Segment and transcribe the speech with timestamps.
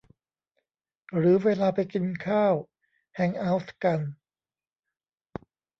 [1.17, 2.53] หรือเวลาไปกินข้าว
[3.15, 3.99] แฮงก์เอาต์กัน